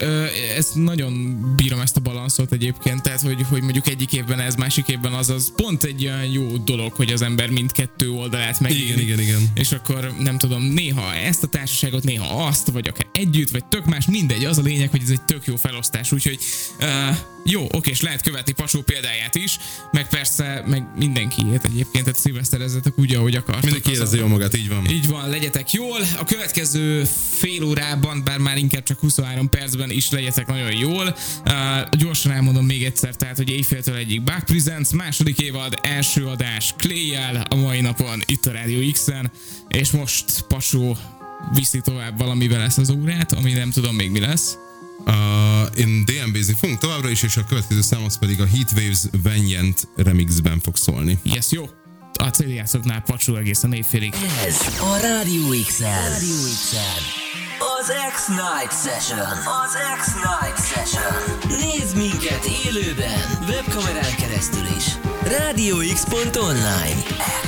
ez 0.58 0.70
nagyon 0.74 1.42
bírom 1.56 1.80
ezt 1.80 1.98
a 1.98 2.00
balanszot 2.00 2.52
egyébként, 2.52 3.02
tehát 3.02 3.22
hogy, 3.22 3.46
hogy 3.50 3.62
mondjuk 3.62 3.88
egyik 3.88 4.14
évben 4.14 4.40
ez, 4.40 4.56
másik 4.56 4.88
évben 4.88 5.14
az, 5.14 5.30
az 5.30 5.52
pont 5.56 5.84
egy 5.84 6.06
olyan 6.06 6.26
jó 6.26 6.58
dolog, 6.58 6.94
hogy 6.94 7.12
az 7.12 7.22
ember 7.22 7.50
mindkettő 7.50 8.12
oldalát 8.12 8.60
meg. 8.60 8.72
Igen, 8.72 9.00
igen, 9.00 9.20
igen. 9.20 9.52
És 9.54 9.72
akkor 9.72 10.14
nem 10.20 10.38
tudom, 10.38 10.64
néha 10.64 11.14
ezt 11.14 11.44
a 11.44 11.48
társaságot, 11.48 12.04
néha 12.04 12.46
azt, 12.46 12.68
vagy 12.68 12.88
akár 12.88 13.08
együtt, 13.12 13.50
vagy 13.50 13.66
tök 13.66 13.86
más, 13.86 14.06
mindegy, 14.06 14.46
az 14.46 14.58
a 14.58 14.62
lényeg, 14.62 14.90
hogy 14.90 15.02
ez 15.02 15.10
egy 15.10 15.22
tök 15.22 15.46
jó 15.46 15.56
felosztás, 15.56 16.12
úgyhogy 16.12 16.40
uh, 16.80 17.18
jó, 17.46 17.68
oké, 17.72 17.90
és 17.90 18.02
lehet 18.02 18.22
követni 18.22 18.52
Pasó 18.52 18.82
példáját 18.82 19.13
is, 19.32 19.58
meg 19.92 20.08
persze, 20.08 20.64
meg 20.68 20.88
mindenkiét 20.98 21.64
egyébként, 21.64 22.04
tehát 22.04 22.20
szilveszterezzetek 22.20 23.00
úgy, 23.00 23.16
ahogy 23.16 23.36
akartok. 23.36 23.64
Mindenki 23.64 23.92
érezze 23.92 24.18
jól 24.18 24.28
magát, 24.28 24.58
így 24.58 24.70
van. 24.70 24.90
így 24.90 25.08
van, 25.08 25.30
legyetek 25.30 25.72
jól. 25.72 26.00
A 26.20 26.24
következő 26.24 27.04
fél 27.30 27.64
órában, 27.64 28.24
bár 28.24 28.38
már 28.38 28.58
inkább 28.58 28.84
csak 28.84 29.00
23 29.00 29.50
percben 29.50 29.90
is 29.90 30.10
legyetek 30.10 30.48
nagyon 30.48 30.78
jól. 30.78 31.16
Uh, 31.46 31.54
gyorsan 31.98 32.32
elmondom 32.32 32.66
még 32.66 32.84
egyszer, 32.84 33.16
tehát, 33.16 33.38
hogy 33.38 33.50
éjféltől 33.50 33.96
egyik 33.96 34.24
Back 34.24 34.46
Presents, 34.46 34.92
második 34.92 35.40
évad, 35.40 35.80
első 35.82 36.26
adás 36.26 36.74
clay 36.78 37.16
a 37.50 37.56
mai 37.56 37.82
napon 37.82 38.22
itt 38.26 38.46
a 38.46 38.52
Radio 38.52 38.92
X-en, 38.92 39.32
és 39.68 39.92
most 39.92 40.42
Pasó 40.48 40.98
viszi 41.54 41.82
tovább 41.82 42.18
valamivel 42.18 42.62
ezt 42.62 42.78
az 42.78 42.90
órát, 42.90 43.32
ami 43.32 43.52
nem 43.52 43.72
tudom 43.72 43.96
még 43.96 44.12
mi 44.12 44.20
lesz. 44.20 44.58
Uh, 45.06 45.78
én 45.78 46.06
DMB-zni 46.06 46.54
fogunk 46.60 46.80
továbbra 46.80 47.10
is, 47.10 47.24
és 47.24 47.38
a 47.38 47.46
következő 47.46 47.82
szám 47.82 48.04
az 48.04 48.18
pedig 48.18 48.42
a 48.42 48.46
Heatwaves 48.46 49.00
Vanyent 49.24 49.88
remixben 49.96 50.60
fog 50.60 50.76
szólni. 50.76 51.20
Yes, 51.24 51.52
jó. 51.52 51.70
A 52.14 52.30
céljátszoknál 52.30 53.02
Pacsó 53.02 53.36
egészen 53.36 53.74
éjfélig. 53.74 54.14
Ez 54.46 54.58
a 54.80 54.98
Rádió 55.02 55.50
X-en. 55.68 56.10
Rádió 56.10 56.36
X-en. 56.62 57.02
Az 57.80 57.92
X-Night 58.14 58.74
Session. 58.84 59.28
Az 59.64 59.74
X-Night 60.00 60.60
Session. 60.72 61.14
Nézd 61.60 61.98
minket 61.98 62.46
élőben, 62.66 63.22
webkamerán 63.48 64.16
keresztül 64.16 64.66
is. 64.78 64.86
RádioX.online. 65.38 67.04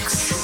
X-Night 0.05 0.34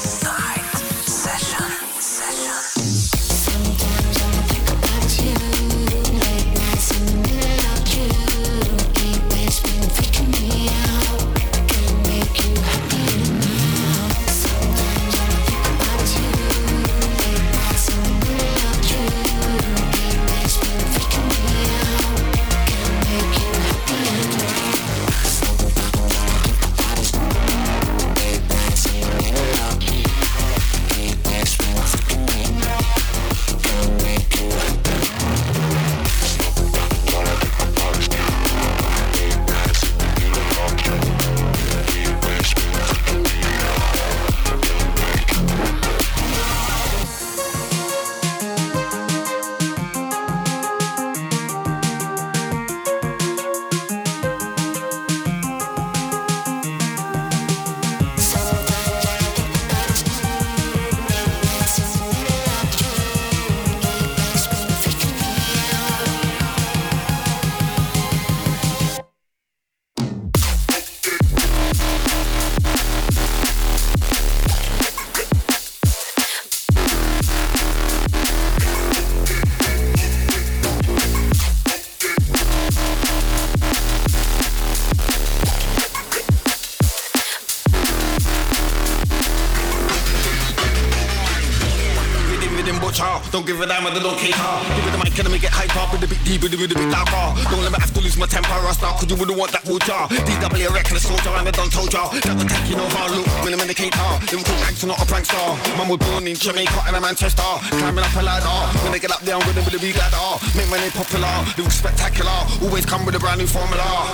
Don't 93.32 93.46
give 93.46 93.58
a 93.58 93.66
damn, 93.66 93.86
I 93.88 93.96
don't 93.96 94.12
care. 94.20 94.28
Give 94.28 94.84
it 94.84 94.92
the 94.92 95.00
mic 95.00 95.16
and 95.16 95.24
let 95.24 95.32
me 95.32 95.40
get 95.40 95.56
hype 95.56 95.72
up 95.80 95.88
with 95.88 96.04
the 96.04 96.06
big 96.06 96.20
D, 96.20 96.36
with 96.36 96.52
the 96.52 96.60
big 96.60 96.76
darker. 96.92 97.32
Don't 97.48 97.64
let 97.64 97.72
me 97.72 97.80
have 97.80 97.88
to 97.96 98.00
lose 98.04 98.20
my 98.20 98.28
temper 98.28 98.52
or 98.60 98.76
start, 98.76 99.00
cause 99.00 99.08
you 99.08 99.16
wouldn't 99.16 99.40
want 99.40 99.56
that 99.56 99.64
would 99.64 99.80
ya. 99.88 100.04
DW 100.04 100.68
wrecking 100.68 100.92
the 100.92 101.00
soldier, 101.00 101.32
and 101.40 101.48
I 101.48 101.52
done 101.56 101.72
told 101.72 101.88
ya. 101.96 102.12
That 102.12 102.36
the 102.36 102.44
taking 102.44 102.76
over, 102.76 103.08
look, 103.08 103.24
when 103.40 103.56
I'm 103.56 103.64
in 103.64 103.72
the 103.72 103.78
cater. 103.78 103.96
Liverpool 104.28 104.52
gangster, 104.60 104.84
not 104.84 105.00
a 105.00 105.08
prankster. 105.08 105.40
Man 105.80 105.88
was 105.88 105.96
born 106.04 106.28
in 106.28 106.36
Jamaica 106.36 106.76
and 106.84 106.92
a 106.92 107.00
Manchester. 107.00 107.40
Climbing 107.72 108.04
up 108.04 108.12
a 108.12 108.20
ladder. 108.20 108.58
When 108.84 108.92
they 108.92 109.00
get 109.00 109.16
up 109.16 109.24
there, 109.24 109.40
I'm 109.40 109.44
with 109.48 109.56
them 109.56 109.64
with 109.64 109.80
a 109.80 109.82
big 109.82 109.96
ladder. 109.96 110.36
Make 110.52 110.68
my 110.68 110.76
name 110.76 110.92
popular, 110.92 111.32
live 111.56 111.72
spectacular. 111.72 112.36
Always 112.60 112.84
come 112.84 113.08
with 113.08 113.16
a 113.16 113.20
brand 113.24 113.40
new 113.40 113.48
formula. 113.48 114.12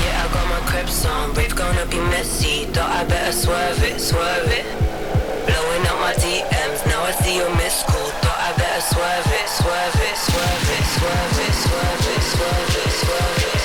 Yeah, 0.00 0.16
I 0.16 0.32
got 0.32 0.48
my 0.48 0.64
crepes 0.64 1.04
on. 1.04 1.36
Rave 1.36 1.52
gonna 1.52 1.84
be 1.92 2.00
messy. 2.08 2.64
Thought 2.72 2.88
I 2.88 3.04
better 3.04 3.36
swerve 3.36 3.84
it, 3.84 4.00
swerve 4.00 4.48
it. 4.48 4.64
Blowing 5.44 5.84
up 5.92 6.00
my 6.00 6.16
DMs. 6.16 6.88
Now 6.88 7.04
I 7.04 7.12
see 7.20 7.36
your 7.36 7.52
missed 7.60 7.84
call. 7.84 8.29
suave, 8.80 9.24
suave, 9.46 10.16
suave, 10.16 10.16
suave, 10.16 10.84
suave, 10.84 11.54
suave, 11.54 12.22
suave, 12.22 12.92
suave. 12.92 13.59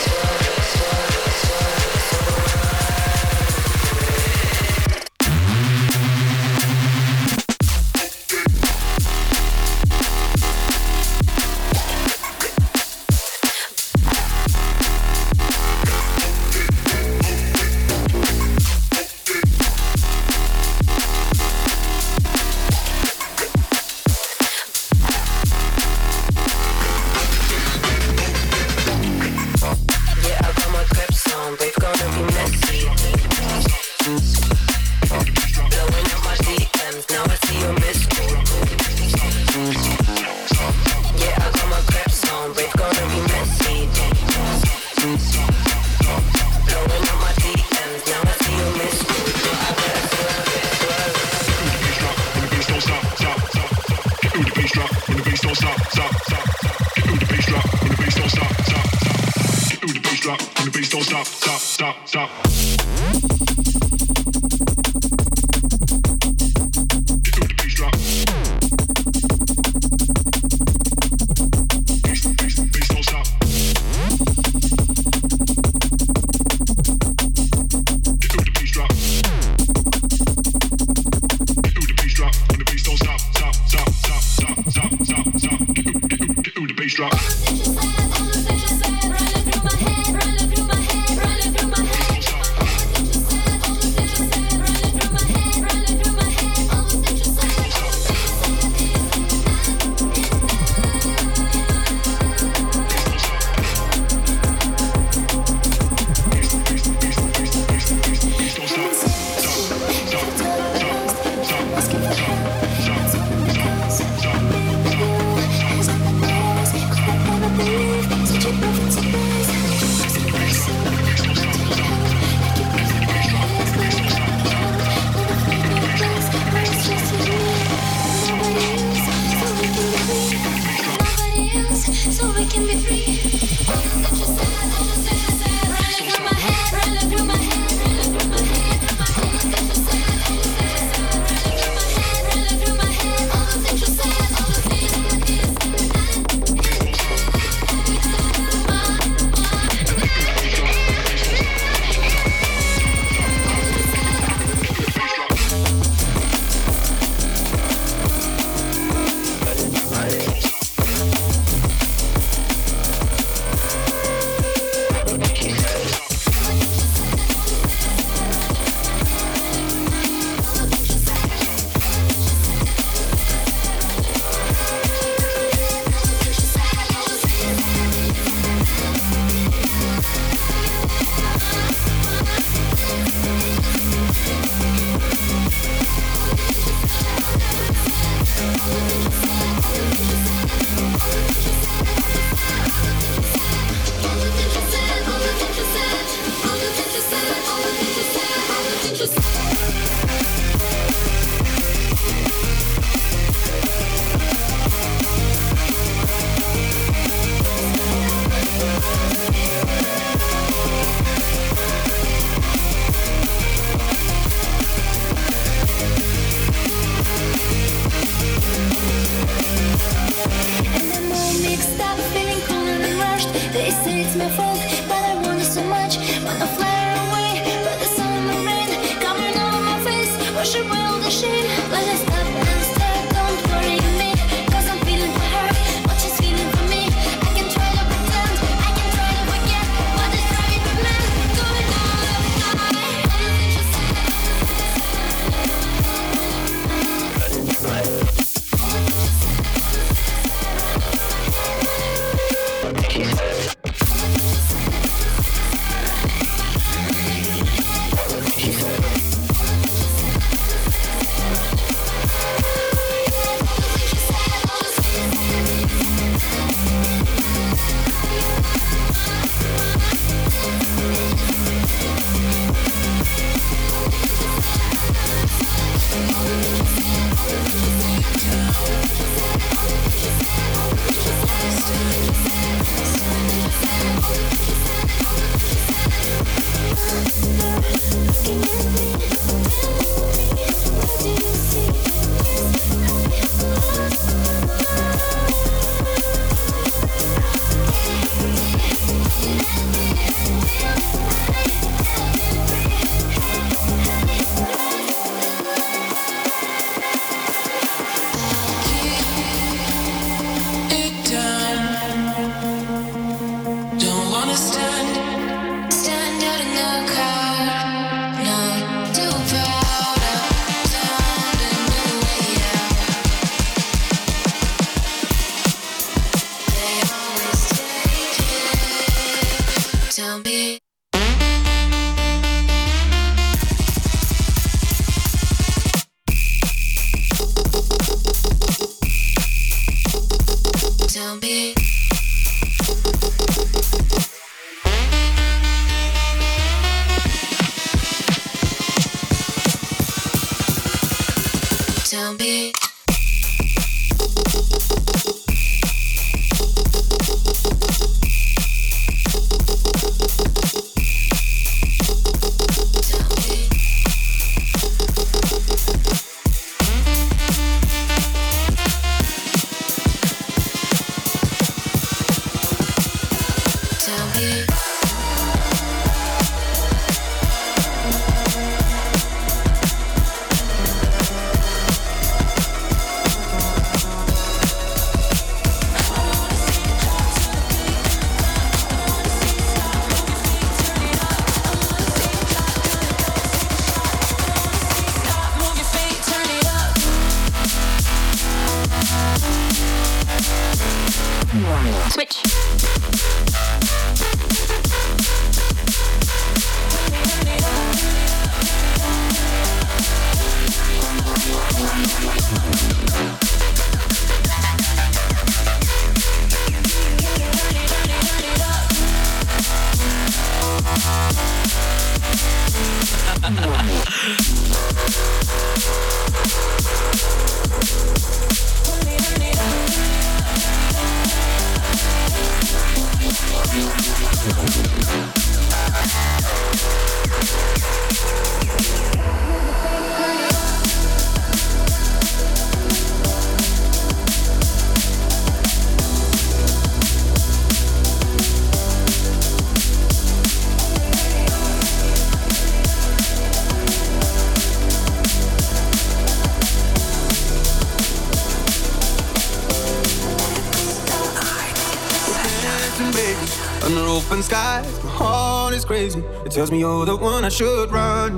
It 466.26 466.32
tells 466.32 466.50
me 466.50 466.60
you're 466.60 466.88
the 466.88 466.96
one 466.96 467.24
I 467.24 467.30
should 467.30 467.72
run. 467.72 468.14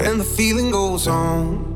And 0.00 0.18
the 0.18 0.24
feeling 0.24 0.72
goes 0.72 1.06
on. 1.06 1.70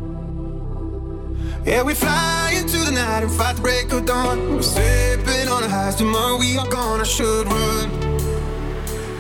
Yeah, 1.64 1.82
we 1.84 1.94
fly 1.94 2.54
into 2.56 2.78
the 2.78 2.90
night 2.90 3.22
and 3.22 3.30
fight 3.30 3.54
the 3.54 3.62
break 3.62 3.92
of 3.92 4.04
dawn. 4.04 4.56
We're 4.56 4.62
sipping 4.62 5.48
on 5.48 5.62
the 5.62 5.68
highs, 5.68 5.94
tomorrow 5.94 6.36
we 6.38 6.58
are 6.58 6.68
gone. 6.68 7.00
I 7.00 7.04
should 7.04 7.46
run. 7.46 7.90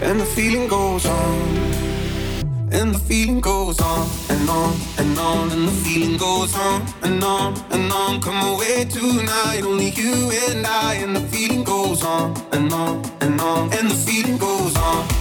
And 0.02 0.18
the 0.18 0.24
feeling 0.24 0.66
goes 0.66 1.06
on. 1.06 1.40
And 2.72 2.92
the 2.92 2.98
feeling 2.98 3.40
goes 3.40 3.80
on 3.80 4.08
and 4.28 4.50
on 4.50 4.74
and 4.98 5.16
on. 5.16 5.52
And 5.52 5.68
the 5.68 5.72
feeling 5.72 6.16
goes 6.16 6.52
on 6.56 6.84
and 7.04 7.22
on 7.22 7.54
and 7.70 7.92
on. 7.92 8.20
Come 8.20 8.42
away 8.54 8.86
tonight, 8.86 9.62
only 9.62 9.90
you 9.90 10.32
and 10.48 10.66
I. 10.66 10.94
And 10.94 11.14
the 11.14 11.20
feeling 11.20 11.62
goes 11.62 12.02
on 12.02 12.34
and 12.50 12.72
on 12.72 13.04
and 13.20 13.40
on. 13.40 13.72
And 13.72 13.88
the 13.88 13.94
feeling 13.94 14.36
goes 14.36 14.76
on. 14.76 15.15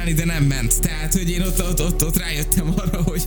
csinálni, 0.00 0.12
de 0.12 0.24
nem 0.24 0.44
ment. 0.44 0.80
Tehát, 0.80 1.12
hogy 1.12 1.30
én 1.30 1.42
ott, 1.42 1.62
ott, 1.62 1.82
ott, 1.82 2.04
ott 2.04 2.16
rájöttem 2.16 2.74
arra, 2.76 3.02
hogy, 3.02 3.22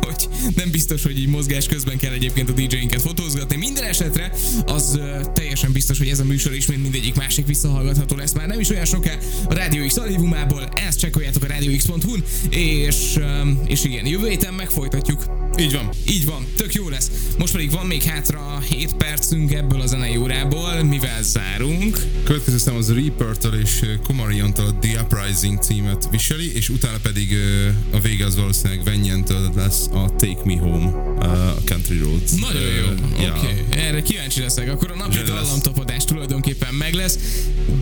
hogy 0.00 0.28
nem 0.56 0.70
biztos, 0.70 1.02
hogy 1.02 1.18
így 1.18 1.28
mozgás 1.28 1.66
közben 1.66 1.98
kell 1.98 2.12
egyébként 2.12 2.48
a 2.48 2.52
DJ-inket 2.52 3.00
fotózgatni. 3.00 3.56
Minden 3.56 3.84
esetre 3.84 4.32
az 4.66 5.00
teljesen 5.32 5.72
biztos, 5.72 5.98
hogy 5.98 6.08
ez 6.08 6.18
a 6.18 6.24
műsor 6.24 6.54
is, 6.54 6.66
mindegyik 6.92 7.16
másik 7.16 7.46
visszahallgatható 7.46 8.16
lesz 8.16 8.32
már 8.32 8.46
nem 8.46 8.60
is 8.60 8.70
olyan 8.70 8.84
soká 8.84 9.18
a 9.48 9.54
Rádió 9.54 9.86
X 9.86 9.96
archívumából. 9.96 10.68
Ezt 10.88 10.98
csekkoljátok 10.98 11.42
a 11.42 11.46
radiox.hu-n, 11.46 12.24
és, 12.50 13.16
ö, 13.16 13.50
és 13.66 13.84
igen, 13.84 14.06
jövő 14.06 14.28
héten 14.28 14.54
megfolytatjuk. 14.54 15.24
Így 15.58 15.72
van. 15.72 15.88
Így 16.08 16.24
van, 16.24 16.46
tök 16.56 16.74
jó 16.74 16.88
lesz. 16.88 17.10
Most 17.38 17.52
pedig 17.52 17.70
van 17.70 17.86
még 17.86 18.02
hátra 18.02 18.62
7 18.68 18.94
percünk 18.94 19.52
ebből 19.52 19.80
a 19.80 19.86
zenei 19.86 20.16
órából, 20.16 20.82
mivel 20.82 21.22
zárunk. 21.22 21.98
Következő 22.24 22.58
szám 22.58 22.76
az 22.76 22.94
Reaper-től 22.94 23.60
és 23.60 23.82
ö, 23.82 23.94
Comarion-tól 24.02 24.66
a 24.66 24.74
The 24.80 25.00
Uprising 25.02 25.58
címet 25.62 26.08
viseli, 26.10 26.54
és 26.54 26.68
utána 26.68 26.98
pedig 27.02 27.32
ö, 27.32 27.68
a 27.96 28.00
vége 28.00 28.24
az 28.24 28.36
valószínűleg 28.36 28.84
Venyen-től 28.84 29.50
lesz 29.54 29.86
a 29.92 30.14
Take 30.16 30.40
Me 30.44 30.58
Home, 30.58 31.16
ö, 31.22 31.26
a 31.26 31.56
Country 31.64 31.98
Roads. 31.98 32.30
Nagyon 32.30 32.62
jó, 32.62 32.92
oké. 32.92 33.22
ja. 33.22 33.36
Okay. 33.36 33.64
Erre 33.70 34.02
kíváncsi 34.02 34.40
leszek. 34.40 34.70
Akkor 34.70 34.90
a 34.90 34.96
napi 34.96 35.18
dallamtapadás 35.26 36.04
tulajdonképpen 36.04 36.74
meg 36.82 36.94
lesz. 36.94 37.18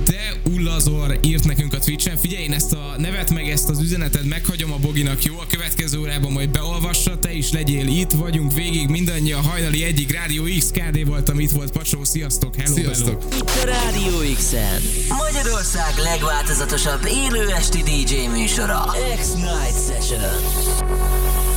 De 0.04 0.40
Ullazor 0.50 1.18
írt 1.24 1.44
nekünk 1.44 1.72
a 1.74 1.78
Twitch-en, 1.78 2.16
figyelj, 2.16 2.42
én 2.42 2.52
ezt 2.52 2.72
a 2.72 2.94
nevet 2.98 3.30
meg 3.30 3.48
ezt 3.48 3.68
az 3.68 3.80
üzenetet 3.80 4.24
meghagyom 4.24 4.72
a 4.72 4.76
Boginak, 4.76 5.24
jó? 5.24 5.38
A 5.38 5.46
következő 5.48 5.98
órában 5.98 6.32
majd 6.32 6.48
beolvassa, 6.50 7.18
te 7.18 7.32
is 7.32 7.52
legyél 7.52 7.86
itt, 7.86 8.10
vagyunk 8.10 8.52
végig 8.52 8.88
mindannyian 8.88 9.42
hajnali 9.42 9.84
egyik 9.84 10.12
Rádió 10.12 10.44
X 10.58 10.70
KD 10.70 11.06
voltam, 11.06 11.40
itt 11.40 11.50
volt 11.50 11.70
Pacsó, 11.70 12.04
sziasztok, 12.04 12.56
hello, 12.56 12.74
Sziasztok! 12.74 13.22
hello. 13.22 13.36
Itt 13.36 13.62
a 13.62 13.64
Rádió 13.64 14.34
X-en. 14.34 14.80
Magyarország 15.08 15.92
legváltozatosabb 15.98 17.06
élő 17.06 17.48
esti 17.50 17.82
DJ 17.82 18.26
műsora. 18.38 18.94
X-Night 19.16 19.76
Session. 19.86 21.49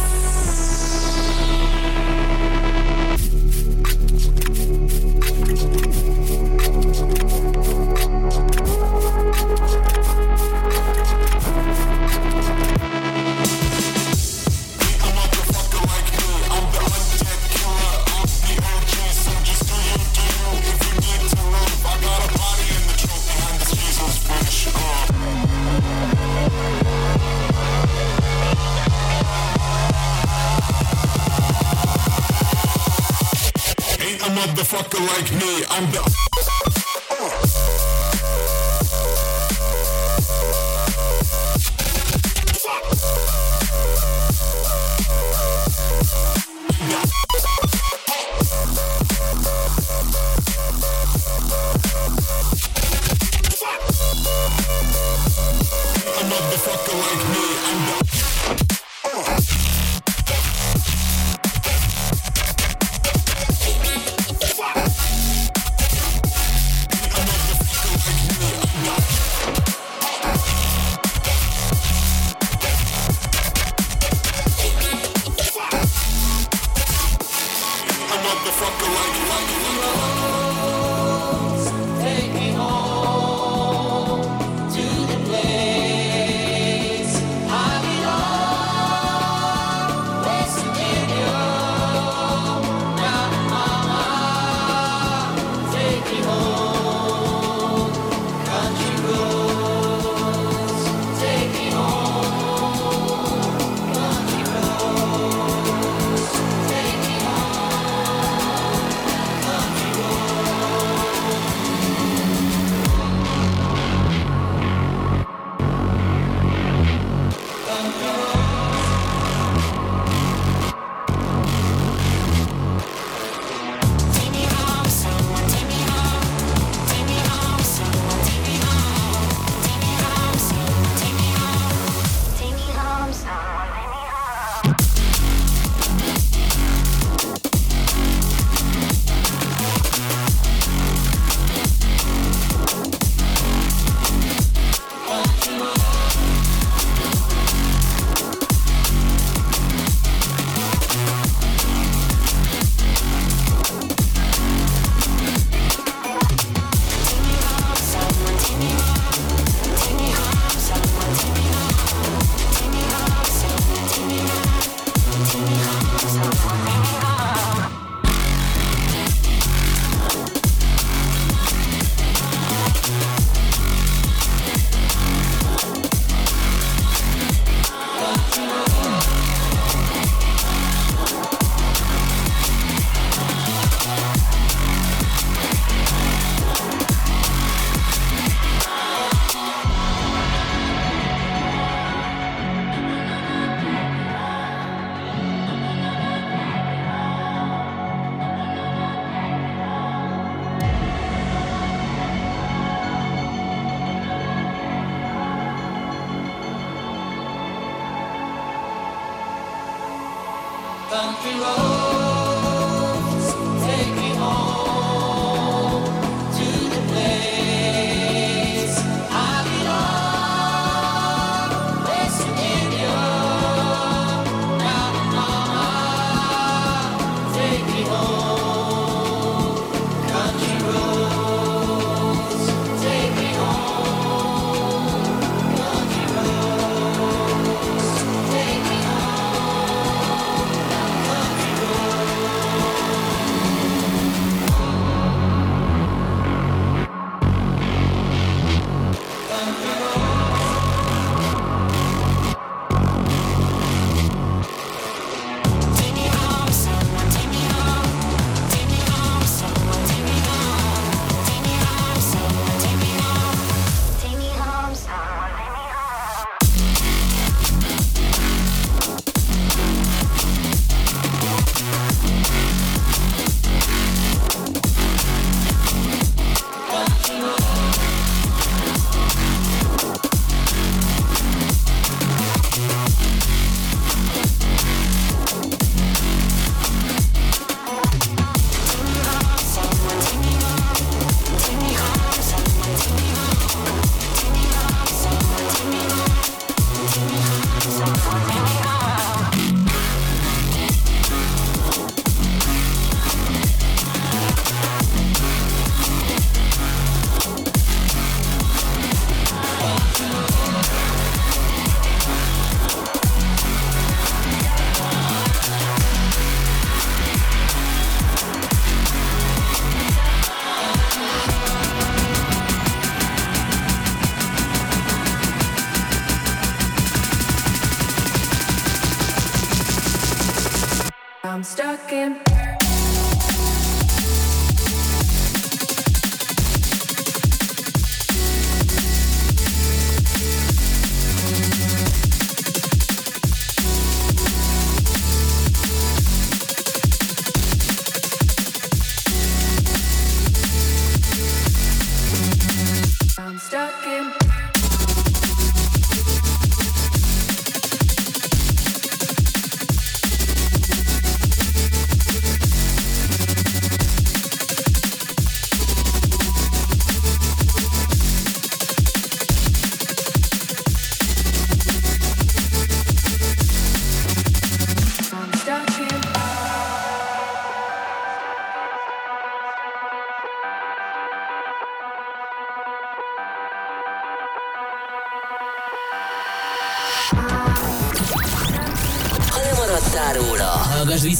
Like 35.13 35.31
me. 35.33 35.63
I'm 35.69 35.91
the. 35.91 36.62